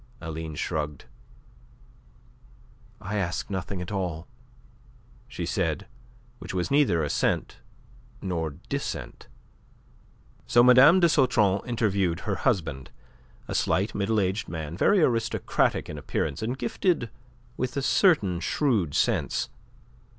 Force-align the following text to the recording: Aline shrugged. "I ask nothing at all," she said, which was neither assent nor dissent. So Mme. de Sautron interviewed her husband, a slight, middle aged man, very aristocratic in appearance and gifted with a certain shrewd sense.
Aline 0.19 0.55
shrugged. 0.55 1.05
"I 2.99 3.17
ask 3.17 3.51
nothing 3.51 3.83
at 3.83 3.91
all," 3.91 4.27
she 5.27 5.45
said, 5.45 5.85
which 6.39 6.55
was 6.55 6.71
neither 6.71 7.03
assent 7.03 7.59
nor 8.19 8.49
dissent. 8.67 9.27
So 10.47 10.63
Mme. 10.63 10.97
de 11.01 11.07
Sautron 11.07 11.63
interviewed 11.67 12.21
her 12.21 12.35
husband, 12.37 12.89
a 13.47 13.53
slight, 13.53 13.93
middle 13.93 14.19
aged 14.19 14.49
man, 14.49 14.75
very 14.75 15.03
aristocratic 15.03 15.87
in 15.87 15.99
appearance 15.99 16.41
and 16.41 16.57
gifted 16.57 17.11
with 17.55 17.77
a 17.77 17.83
certain 17.83 18.39
shrewd 18.39 18.95
sense. 18.95 19.49